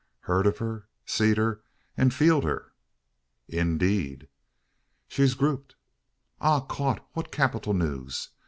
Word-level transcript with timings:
"Heern 0.25 0.47
o' 0.47 0.51
her, 0.57 0.87
seed 1.05 1.37
her, 1.37 1.61
an 1.95 2.09
feeled 2.09 2.43
her." 2.43 2.73
"Indeed!" 3.47 4.27
"She 5.07 5.21
air 5.21 5.29
grupped." 5.37 5.75
"Ah, 6.39 6.61
caught! 6.61 7.07
what 7.13 7.31
capital 7.31 7.75
news! 7.75 8.29